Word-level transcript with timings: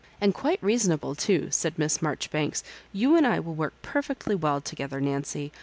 "And 0.19 0.33
quite 0.33 0.57
reasonable 0.63 1.13
too," 1.13 1.49
said 1.51 1.77
Miss 1.77 1.99
Marjori 1.99 2.31
banks;" 2.31 2.63
you 2.91 3.15
and 3.15 3.27
I 3.27 3.39
will 3.39 3.53
work 3.53 3.75
perfectly 3.83 4.33
well 4.33 4.59
to 4.59 4.75
gether, 4.75 4.99
Nancy. 4.99 5.51